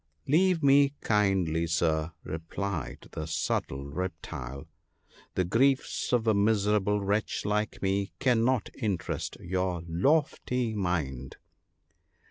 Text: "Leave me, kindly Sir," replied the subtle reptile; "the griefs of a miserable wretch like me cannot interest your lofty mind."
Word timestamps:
"Leave 0.27 0.63
me, 0.63 0.95
kindly 1.01 1.67
Sir," 1.67 2.11
replied 2.23 3.07
the 3.11 3.27
subtle 3.27 3.85
reptile; 3.85 4.65
"the 5.35 5.43
griefs 5.43 6.11
of 6.11 6.25
a 6.25 6.33
miserable 6.33 6.99
wretch 6.99 7.45
like 7.45 7.83
me 7.83 8.11
cannot 8.17 8.71
interest 8.73 9.37
your 9.39 9.83
lofty 9.87 10.73
mind." 10.73 11.35